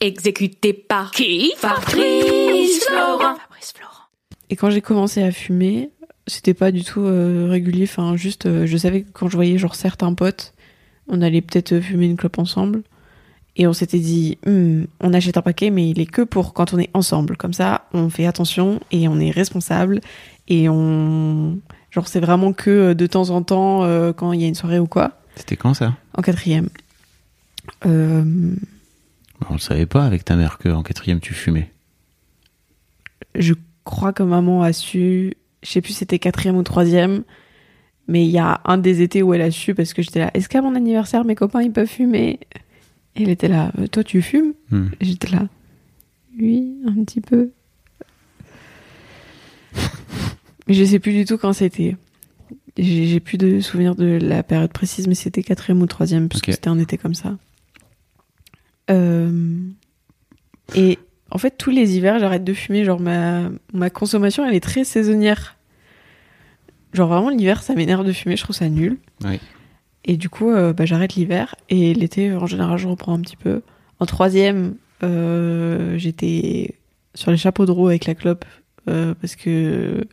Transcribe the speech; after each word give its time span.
Exécuté 0.00 0.72
par 0.72 1.10
qui 1.10 1.52
Fabrice 1.56 2.84
Florent. 2.84 3.34
Fabrice 3.36 3.72
Florent. 3.74 4.04
Et 4.50 4.56
quand 4.56 4.70
j'ai 4.70 4.80
commencé 4.80 5.22
à 5.22 5.32
fumer, 5.32 5.90
c'était 6.26 6.54
pas 6.54 6.70
du 6.70 6.84
tout 6.84 7.02
euh, 7.02 7.48
régulier. 7.50 7.84
Enfin, 7.84 8.16
juste, 8.16 8.46
euh, 8.46 8.66
je 8.66 8.76
savais 8.76 9.02
que 9.02 9.10
quand 9.12 9.28
je 9.28 9.36
voyais 9.36 9.58
genre 9.58 9.74
certains 9.74 10.14
potes, 10.14 10.54
on 11.08 11.20
allait 11.22 11.40
peut-être 11.40 11.72
euh, 11.72 11.80
fumer 11.80 12.06
une 12.06 12.16
clope 12.16 12.38
ensemble. 12.38 12.82
Et 13.56 13.66
on 13.66 13.72
s'était 13.72 13.98
dit, 13.98 14.38
Hmm, 14.46 14.84
on 15.00 15.12
achète 15.12 15.36
un 15.36 15.42
paquet, 15.42 15.70
mais 15.70 15.90
il 15.90 16.00
est 16.00 16.06
que 16.06 16.22
pour 16.22 16.54
quand 16.54 16.72
on 16.72 16.78
est 16.78 16.90
ensemble. 16.94 17.36
Comme 17.36 17.52
ça, 17.52 17.86
on 17.92 18.08
fait 18.08 18.26
attention 18.26 18.78
et 18.92 19.08
on 19.08 19.18
est 19.18 19.32
responsable. 19.32 20.00
Et 20.46 20.68
on. 20.68 21.58
Genre, 21.90 22.06
c'est 22.06 22.20
vraiment 22.20 22.52
que 22.52 22.92
de 22.92 23.06
temps 23.06 23.30
en 23.30 23.42
temps, 23.42 23.82
euh, 23.82 24.12
quand 24.12 24.32
il 24.32 24.40
y 24.40 24.44
a 24.44 24.46
une 24.46 24.54
soirée 24.54 24.78
ou 24.78 24.86
quoi. 24.86 25.12
C'était 25.34 25.56
quand 25.56 25.74
ça? 25.74 25.94
En 26.14 26.22
quatrième. 26.22 26.68
Euh, 27.84 28.54
On 29.50 29.54
le 29.54 29.58
savait 29.58 29.86
pas 29.86 30.04
avec 30.04 30.24
ta 30.24 30.36
mère 30.36 30.58
qu'en 30.58 30.82
quatrième 30.82 31.20
tu 31.20 31.34
fumais. 31.34 31.70
je 33.34 33.54
crois 33.84 34.12
que 34.12 34.22
maman 34.22 34.62
a 34.62 34.72
su. 34.72 35.34
Je 35.62 35.68
sais 35.70 35.80
plus 35.80 35.92
si 35.92 35.98
c'était 36.00 36.18
quatrième 36.18 36.56
ou 36.56 36.62
troisième. 36.62 37.24
Mais 38.06 38.24
il 38.24 38.30
y 38.30 38.38
a 38.38 38.60
un 38.64 38.78
des 38.78 39.02
étés 39.02 39.22
où 39.22 39.34
elle 39.34 39.42
a 39.42 39.50
su 39.50 39.74
parce 39.74 39.92
que 39.92 40.02
j'étais 40.02 40.20
là. 40.20 40.30
Est-ce 40.34 40.48
qu'à 40.48 40.62
mon 40.62 40.74
anniversaire, 40.74 41.24
mes 41.24 41.34
copains, 41.34 41.62
ils 41.62 41.72
peuvent 41.72 41.86
fumer? 41.88 42.40
Et 43.16 43.22
elle 43.24 43.28
était 43.30 43.48
là. 43.48 43.70
Euh, 43.78 43.86
Toi, 43.86 44.02
tu 44.04 44.22
fumes? 44.22 44.54
Hmm. 44.70 44.88
J'étais 45.00 45.28
là. 45.28 45.48
Oui, 46.40 46.76
un 46.86 47.04
petit 47.04 47.20
peu. 47.20 47.50
Mais 50.66 50.74
je 50.74 50.84
sais 50.84 50.98
plus 50.98 51.12
du 51.12 51.24
tout 51.24 51.36
quand 51.38 51.52
c'était. 51.52 51.96
J'ai 52.78 53.18
plus 53.20 53.38
de 53.38 53.60
souvenirs 53.60 53.96
de 53.96 54.18
la 54.22 54.42
période 54.42 54.72
précise, 54.72 55.08
mais 55.08 55.14
c'était 55.16 55.42
quatrième 55.42 55.82
ou 55.82 55.86
troisième, 55.86 56.28
parce 56.28 56.40
que 56.42 56.50
Ok. 56.52 56.54
c'était 56.54 56.68
un 56.68 56.78
été 56.78 56.96
comme 56.96 57.14
ça. 57.14 57.36
Euh, 58.90 59.58
Et 60.74 60.98
en 61.30 61.38
fait, 61.38 61.56
tous 61.58 61.70
les 61.70 61.96
hivers, 61.96 62.18
j'arrête 62.18 62.44
de 62.44 62.54
fumer. 62.54 62.84
Genre, 62.84 63.00
ma, 63.00 63.50
ma 63.72 63.90
consommation, 63.90 64.46
elle 64.46 64.54
est 64.54 64.60
très 64.60 64.84
saisonnière. 64.84 65.56
Genre, 66.92 67.08
vraiment, 67.08 67.28
l'hiver, 67.28 67.62
ça 67.62 67.74
m'énerve 67.74 68.06
de 68.06 68.12
fumer, 68.12 68.36
je 68.36 68.44
trouve 68.44 68.56
ça 68.56 68.68
nul. 68.68 68.98
Oui. 69.24 69.38
Et 70.04 70.16
du 70.16 70.28
coup, 70.30 70.50
euh, 70.50 70.72
bah, 70.72 70.86
j'arrête 70.86 71.14
l'hiver. 71.14 71.54
Et 71.68 71.92
l'été, 71.94 72.32
en 72.32 72.46
général, 72.46 72.78
je 72.78 72.88
reprends 72.88 73.12
un 73.14 73.20
petit 73.20 73.36
peu. 73.36 73.62
En 74.00 74.06
troisième, 74.06 74.76
euh, 75.02 75.98
j'étais 75.98 76.76
sur 77.14 77.30
les 77.30 77.36
chapeaux 77.36 77.66
de 77.66 77.72
roue 77.72 77.88
avec 77.88 78.06
la 78.06 78.14
clope 78.14 78.44
euh, 78.88 79.14
parce 79.20 79.36
que 79.36 80.06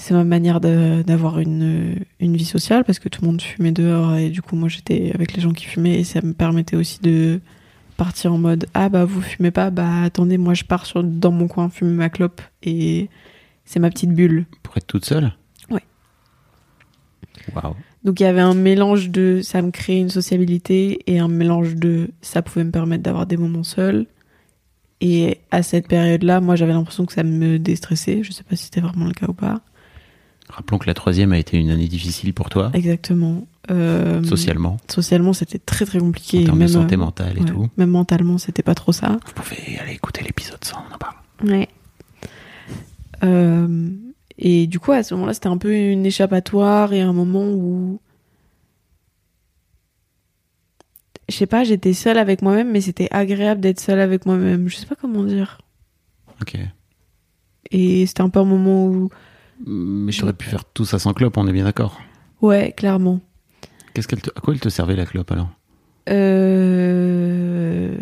c'est 0.00 0.14
ma 0.14 0.24
manière 0.24 0.60
d'avoir 0.60 1.38
une, 1.40 1.96
une 2.20 2.36
vie 2.36 2.46
sociale 2.46 2.84
parce 2.84 2.98
que 2.98 3.08
tout 3.08 3.20
le 3.20 3.28
monde 3.28 3.42
fumait 3.42 3.70
dehors 3.70 4.14
et 4.16 4.30
du 4.30 4.40
coup 4.40 4.56
moi 4.56 4.68
j'étais 4.68 5.12
avec 5.14 5.34
les 5.34 5.42
gens 5.42 5.52
qui 5.52 5.66
fumaient 5.66 6.00
et 6.00 6.04
ça 6.04 6.22
me 6.22 6.32
permettait 6.32 6.76
aussi 6.76 7.00
de 7.02 7.40
partir 7.98 8.32
en 8.32 8.38
mode 8.38 8.66
ah 8.72 8.88
bah 8.88 9.04
vous 9.04 9.20
fumez 9.20 9.50
pas 9.50 9.68
bah 9.70 10.02
attendez 10.02 10.38
moi 10.38 10.54
je 10.54 10.64
pars 10.64 10.86
sur, 10.86 11.04
dans 11.04 11.32
mon 11.32 11.48
coin 11.48 11.68
fumer 11.68 11.92
ma 11.92 12.08
clope 12.08 12.40
et 12.62 13.10
c'est 13.66 13.78
ma 13.78 13.90
petite 13.90 14.12
bulle 14.12 14.46
Pour 14.62 14.74
être 14.78 14.86
toute 14.86 15.04
seule? 15.04 15.34
Ouais. 15.70 15.84
Waouh. 17.54 17.76
donc 18.02 18.20
il 18.20 18.22
y 18.22 18.26
avait 18.26 18.40
un 18.40 18.54
mélange 18.54 19.10
de 19.10 19.40
ça 19.42 19.60
me 19.60 19.70
créait 19.70 20.00
une 20.00 20.08
sociabilité 20.08 21.00
et 21.12 21.18
un 21.18 21.28
mélange 21.28 21.76
de 21.76 22.08
ça 22.22 22.40
pouvait 22.40 22.64
me 22.64 22.70
permettre 22.70 23.02
d'avoir 23.02 23.26
des 23.26 23.36
moments 23.36 23.64
seuls. 23.64 24.06
Et 25.02 25.38
à 25.50 25.62
cette 25.62 25.88
période-là, 25.88 26.42
moi 26.42 26.56
j'avais 26.56 26.74
l'impression 26.74 27.06
que 27.06 27.14
ça 27.14 27.22
me 27.22 27.58
déstressait. 27.58 28.22
Je 28.22 28.32
sais 28.32 28.42
pas 28.42 28.54
si 28.54 28.64
c'était 28.64 28.82
vraiment 28.82 29.06
le 29.06 29.14
cas 29.14 29.26
ou 29.28 29.32
pas. 29.32 29.62
Rappelons 30.50 30.78
que 30.78 30.86
la 30.86 30.94
troisième 30.94 31.32
a 31.32 31.38
été 31.38 31.56
une 31.56 31.70
année 31.70 31.86
difficile 31.86 32.34
pour 32.34 32.50
toi, 32.50 32.70
Exactement. 32.74 33.46
Euh, 33.70 34.22
socialement, 34.24 34.78
Socialement, 34.88 35.32
c'était 35.32 35.60
très 35.60 35.86
très 35.86 36.00
compliqué. 36.00 36.40
en 36.40 36.44
termes 36.46 36.58
même, 36.58 36.66
de 36.66 36.72
santé 36.72 36.94
euh, 36.96 36.98
mentale 36.98 37.36
et 37.36 37.40
ouais, 37.40 37.46
tout. 37.46 37.68
Même 37.76 37.90
mentalement, 37.90 38.36
c'était 38.36 38.64
pas 38.64 38.74
trop 38.74 38.90
ça. 38.90 39.18
Vous 39.24 39.32
pouvez 39.34 39.78
aller 39.78 39.92
écouter 39.92 40.24
l'épisode 40.24 40.62
100, 40.62 40.76
on 40.90 40.94
en 40.94 40.98
parle. 40.98 41.14
Ouais. 41.44 41.68
Euh, 43.22 43.90
et 44.38 44.66
du 44.66 44.80
coup, 44.80 44.90
à 44.92 45.02
ce 45.02 45.14
moment-là, 45.14 45.34
c'était 45.34 45.48
un 45.48 45.58
peu 45.58 45.72
une 45.72 46.04
échappatoire 46.04 46.92
et 46.92 47.00
un 47.00 47.12
moment 47.12 47.44
où. 47.44 48.00
Je 51.28 51.36
sais 51.36 51.46
pas, 51.46 51.62
j'étais 51.62 51.92
seule 51.92 52.18
avec 52.18 52.42
moi-même, 52.42 52.72
mais 52.72 52.80
c'était 52.80 53.08
agréable 53.12 53.60
d'être 53.60 53.78
seule 53.78 54.00
avec 54.00 54.26
moi-même. 54.26 54.68
Je 54.68 54.76
sais 54.76 54.86
pas 54.86 54.96
comment 54.96 55.22
dire. 55.22 55.60
Ok. 56.40 56.56
Et 57.70 58.06
c'était 58.06 58.22
un 58.22 58.30
peu 58.30 58.40
un 58.40 58.44
moment 58.44 58.86
où. 58.86 59.10
Mais 59.66 60.12
j'aurais 60.12 60.32
pu 60.32 60.46
faire 60.46 60.64
tout 60.64 60.84
ça 60.84 60.98
sans 60.98 61.12
clope, 61.12 61.36
on 61.36 61.46
est 61.46 61.52
bien 61.52 61.64
d'accord. 61.64 62.00
Ouais, 62.40 62.72
clairement. 62.72 63.20
Qu'est-ce 63.92 64.08
qu'elle 64.08 64.22
te... 64.22 64.30
À 64.30 64.40
quoi 64.40 64.54
elle 64.54 64.60
te 64.60 64.68
servait 64.68 64.96
la 64.96 65.06
clope 65.06 65.30
alors? 65.32 65.50
Euh... 66.08 67.96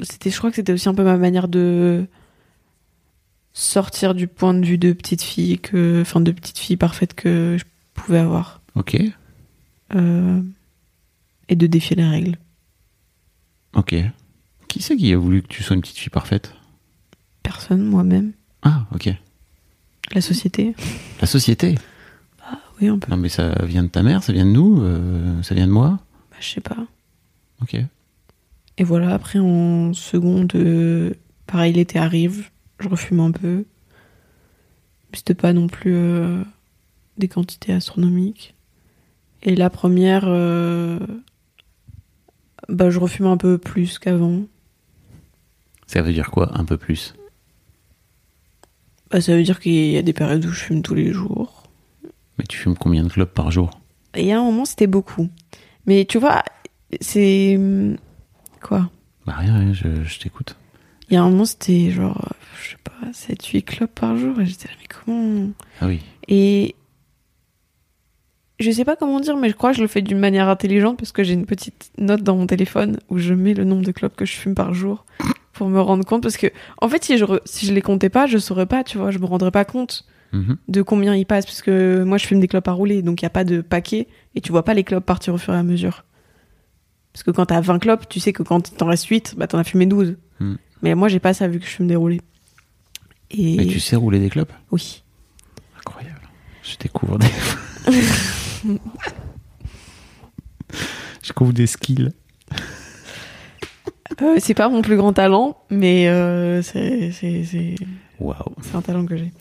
C'était, 0.00 0.30
je 0.30 0.38
crois 0.38 0.50
que 0.50 0.56
c'était 0.56 0.72
aussi 0.72 0.88
un 0.88 0.94
peu 0.94 1.04
ma 1.04 1.18
manière 1.18 1.48
de 1.48 2.06
sortir 3.52 4.14
du 4.14 4.26
point 4.26 4.54
de 4.54 4.64
vue 4.64 4.78
de 4.78 4.92
petite 4.92 5.22
fille 5.22 5.58
que, 5.58 6.00
enfin, 6.00 6.20
de 6.20 6.32
petite 6.32 6.58
fille 6.58 6.78
parfaite 6.78 7.12
que 7.14 7.56
je 7.58 7.64
pouvais 7.92 8.18
avoir 8.18 8.62
Ok. 8.76 8.96
Euh, 9.94 10.40
et 11.48 11.56
de 11.56 11.66
défier 11.66 11.96
les 11.96 12.08
règles. 12.08 12.38
Ok. 13.74 13.94
Qui 14.68 14.82
c'est 14.82 14.96
qui 14.96 15.12
a 15.12 15.18
voulu 15.18 15.42
que 15.42 15.48
tu 15.48 15.62
sois 15.62 15.74
une 15.74 15.82
petite 15.82 15.98
fille 15.98 16.10
parfaite? 16.10 16.54
Personne, 17.42 17.82
moi-même, 17.82 18.32
Ah, 18.62 18.86
ok. 18.94 19.10
la 20.14 20.20
société. 20.20 20.74
La 21.20 21.26
société 21.26 21.74
Oui, 22.80 22.88
un 22.88 22.98
peu. 22.98 23.10
Non 23.10 23.16
mais 23.16 23.28
ça 23.28 23.54
vient 23.64 23.82
de 23.82 23.88
ta 23.88 24.02
mère, 24.02 24.22
ça 24.22 24.32
vient 24.32 24.44
de 24.46 24.50
nous, 24.50 24.80
euh, 24.82 25.42
ça 25.42 25.54
vient 25.54 25.66
de 25.66 25.72
moi 25.72 25.98
Bah, 26.30 26.36
je 26.40 26.46
sais 26.48 26.60
pas. 26.60 26.76
Ok. 27.62 27.76
Et 28.78 28.84
voilà, 28.84 29.12
après 29.14 29.38
en 29.38 29.92
seconde, 29.92 30.52
euh, 30.54 31.12
pareil, 31.46 31.72
l'été 31.74 31.98
arrive, 31.98 32.48
je 32.78 32.88
refume 32.88 33.20
un 33.20 33.30
peu. 33.32 33.64
Mais 35.12 35.18
C'était 35.18 35.34
pas 35.34 35.52
non 35.52 35.66
plus 35.66 35.94
euh, 35.94 36.42
des 37.18 37.28
quantités 37.28 37.72
astronomiques. 37.72 38.54
Et 39.42 39.54
la 39.56 39.70
première, 39.70 40.26
bah, 42.68 42.90
je 42.90 42.98
refume 42.98 43.26
un 43.26 43.36
peu 43.38 43.56
plus 43.58 43.98
qu'avant. 43.98 44.42
Ça 45.86 46.02
veut 46.02 46.12
dire 46.12 46.30
quoi, 46.30 46.56
un 46.58 46.64
peu 46.64 46.76
plus? 46.76 47.14
Bah, 49.10 49.20
ça 49.20 49.34
veut 49.36 49.42
dire 49.42 49.58
qu'il 49.60 49.72
y 49.90 49.96
a 49.96 50.02
des 50.02 50.12
périodes 50.12 50.44
où 50.44 50.50
je 50.52 50.60
fume 50.64 50.82
tous 50.82 50.94
les 50.94 51.12
jours. 51.12 51.64
Mais 52.38 52.44
tu 52.48 52.56
fumes 52.58 52.76
combien 52.76 53.02
de 53.02 53.08
clopes 53.08 53.34
par 53.34 53.50
jour? 53.50 53.70
Et 54.14 54.22
il 54.22 54.26
y 54.26 54.32
a 54.32 54.40
un 54.40 54.44
moment, 54.44 54.64
c'était 54.64 54.86
beaucoup. 54.86 55.28
Mais 55.86 56.04
tu 56.04 56.18
vois, 56.18 56.42
c'est. 57.00 57.56
hum, 57.56 57.96
Quoi? 58.62 58.90
Bah 59.26 59.34
rien, 59.36 59.58
rien, 59.58 59.72
je, 59.72 60.04
je 60.04 60.18
t'écoute. 60.20 60.56
Il 61.08 61.14
y 61.14 61.16
a 61.16 61.22
un 61.22 61.30
moment, 61.30 61.44
c'était 61.44 61.90
genre, 61.90 62.28
je 62.62 62.70
sais 62.70 62.76
pas, 62.84 63.10
7-8 63.12 63.62
clopes 63.64 63.94
par 63.98 64.16
jour. 64.16 64.38
Et 64.40 64.46
j'étais 64.46 64.68
là, 64.68 64.74
mais 64.80 64.86
comment. 64.86 65.50
Ah 65.80 65.86
oui. 65.86 66.00
Et 66.28 66.76
je 68.60 68.70
sais 68.70 68.84
pas 68.84 68.94
comment 68.96 69.18
dire, 69.20 69.36
mais 69.36 69.48
je 69.48 69.54
crois 69.54 69.70
que 69.70 69.76
je 69.78 69.82
le 69.82 69.88
fais 69.88 70.02
d'une 70.02 70.18
manière 70.18 70.48
intelligente 70.48 70.98
parce 70.98 71.10
que 71.12 71.24
j'ai 71.24 71.32
une 71.32 71.46
petite 71.46 71.90
note 71.98 72.22
dans 72.22 72.36
mon 72.36 72.46
téléphone 72.46 72.98
où 73.08 73.18
je 73.18 73.32
mets 73.34 73.54
le 73.54 73.64
nombre 73.64 73.82
de 73.82 73.90
clopes 73.92 74.14
que 74.14 74.26
je 74.26 74.32
fume 74.34 74.54
par 74.54 74.74
jour 74.74 75.04
pour 75.60 75.68
me 75.68 75.78
rendre 75.80 76.06
compte. 76.06 76.22
Parce 76.22 76.38
que, 76.38 76.46
en 76.80 76.88
fait, 76.88 77.04
si 77.04 77.18
je, 77.18 77.24
re- 77.26 77.40
si 77.44 77.66
je 77.66 77.74
les 77.74 77.82
comptais 77.82 78.08
pas, 78.08 78.26
je 78.26 78.38
saurais 78.38 78.64
pas, 78.64 78.82
tu 78.82 78.96
vois, 78.96 79.10
je 79.10 79.18
me 79.18 79.26
rendrais 79.26 79.50
pas 79.50 79.66
compte 79.66 80.06
Mhm. 80.32 80.56
de 80.68 80.80
combien 80.82 81.14
ils 81.16 81.26
passent 81.26 81.44
parce 81.44 81.60
que 81.60 82.04
moi 82.04 82.16
je 82.16 82.24
fume 82.24 82.38
des 82.38 82.46
clopes 82.46 82.68
à 82.68 82.72
rouler 82.72 83.02
donc 83.02 83.20
il 83.20 83.24
y 83.24 83.26
a 83.26 83.30
pas 83.30 83.42
de 83.42 83.60
paquet 83.62 84.06
et 84.36 84.40
tu 84.40 84.52
vois 84.52 84.64
pas 84.64 84.74
les 84.74 84.84
clopes 84.84 85.04
partir 85.04 85.34
au 85.34 85.38
fur 85.38 85.52
et 85.52 85.56
à 85.56 85.64
mesure. 85.64 86.04
Parce 87.12 87.24
que 87.24 87.32
quand 87.32 87.46
t'as 87.46 87.60
20 87.60 87.80
clopes, 87.80 88.08
tu 88.08 88.20
sais 88.20 88.32
que 88.32 88.44
quand 88.44 88.76
t'en 88.76 88.86
reste 88.86 89.06
8, 89.06 89.34
bah 89.36 89.48
t'en 89.48 89.58
as 89.58 89.64
fumé 89.64 89.86
12. 89.86 90.16
Hmm. 90.38 90.54
Mais 90.82 90.94
moi 90.94 91.08
j'ai 91.08 91.18
pas 91.18 91.34
ça 91.34 91.48
vu 91.48 91.58
que 91.58 91.66
je 91.66 91.70
fume 91.72 91.88
des 91.88 91.96
roulés. 91.96 92.20
Et, 93.32 93.56
Mais 93.56 93.66
tu 93.66 93.80
sais 93.80 93.96
rouler 93.96 94.20
des 94.20 94.30
clopes? 94.30 94.52
Oui. 94.70 95.02
Incroyable. 95.76 96.20
Je 96.62 96.76
découvre 96.78 97.18
des... 97.18 97.26
je 101.22 101.28
découvre 101.28 101.52
des 101.52 101.66
skills. 101.66 102.10
Euh, 104.22 104.36
c'est 104.38 104.54
pas 104.54 104.68
mon 104.68 104.82
plus 104.82 104.96
grand 104.96 105.12
talent, 105.12 105.56
mais 105.70 106.08
euh, 106.08 106.62
c'est 106.62 107.10
c'est- 107.12 107.44
c'est- 107.44 107.76
Waouh. 108.18 108.54
c'est 108.62 108.74
un 108.76 108.82
talent 108.82 109.06
que 109.06 109.16
j'ai. 109.16 109.32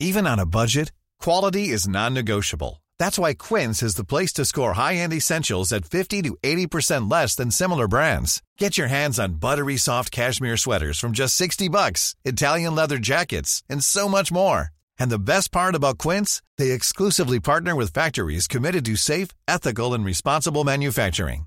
Even 0.00 0.26
on 0.26 0.38
a 0.38 0.46
budget, 0.46 0.92
quality 1.20 1.68
is 1.72 1.88
non-negotiable. 1.88 2.82
That's 2.98 3.18
why 3.18 3.32
Quince 3.34 3.82
is 3.82 3.94
the 3.94 4.04
place 4.04 4.32
to 4.34 4.44
score 4.44 4.72
high-end 4.74 5.12
essentials 5.12 5.72
at 5.72 5.84
50 5.84 6.22
to 6.22 6.36
80% 6.42 7.08
less 7.10 7.36
than 7.36 7.50
similar 7.52 7.86
brands. 7.86 8.42
Get 8.58 8.76
your 8.76 8.88
hands 8.88 9.18
on 9.20 9.34
buttery 9.38 9.76
soft 9.76 10.10
cashmere 10.10 10.56
sweaters 10.56 10.98
from 10.98 11.12
just 11.12 11.36
60 11.36 11.68
bucks, 11.68 12.14
Italian 12.24 12.74
leather 12.74 12.98
jackets, 12.98 13.62
and 13.70 13.82
so 13.84 14.08
much 14.08 14.32
more. 14.32 14.70
And 14.98 15.10
the 15.12 15.18
best 15.18 15.52
part 15.52 15.76
about 15.76 15.98
Quince, 15.98 16.42
they 16.58 16.72
exclusively 16.72 17.38
partner 17.38 17.76
with 17.76 17.92
factories 17.92 18.48
committed 18.48 18.84
to 18.86 18.96
safe, 18.96 19.28
ethical, 19.46 19.94
and 19.94 20.04
responsible 20.04 20.64
manufacturing. 20.64 21.46